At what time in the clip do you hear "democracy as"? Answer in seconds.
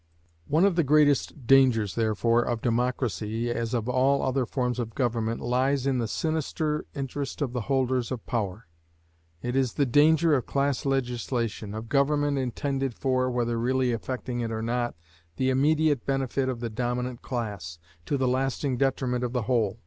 2.63-3.75